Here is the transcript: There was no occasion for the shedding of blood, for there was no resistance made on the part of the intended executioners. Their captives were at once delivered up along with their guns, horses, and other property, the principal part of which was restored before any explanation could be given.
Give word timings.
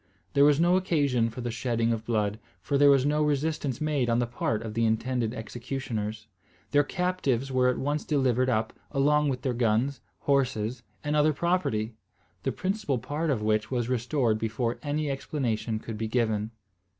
There 0.33 0.45
was 0.45 0.59
no 0.59 0.77
occasion 0.77 1.29
for 1.29 1.41
the 1.41 1.51
shedding 1.51 1.93
of 1.93 2.05
blood, 2.07 2.39
for 2.59 2.75
there 2.75 2.89
was 2.89 3.05
no 3.05 3.21
resistance 3.21 3.79
made 3.79 4.09
on 4.09 4.17
the 4.17 4.25
part 4.25 4.63
of 4.63 4.73
the 4.73 4.83
intended 4.83 5.31
executioners. 5.35 6.25
Their 6.71 6.83
captives 6.83 7.51
were 7.51 7.67
at 7.69 7.77
once 7.77 8.03
delivered 8.03 8.49
up 8.49 8.73
along 8.89 9.29
with 9.29 9.43
their 9.43 9.53
guns, 9.53 10.01
horses, 10.21 10.81
and 11.03 11.15
other 11.15 11.33
property, 11.33 11.93
the 12.41 12.51
principal 12.51 12.97
part 12.97 13.29
of 13.29 13.43
which 13.43 13.69
was 13.69 13.89
restored 13.89 14.39
before 14.39 14.79
any 14.81 15.07
explanation 15.11 15.77
could 15.77 15.99
be 15.99 16.07
given. 16.07 16.49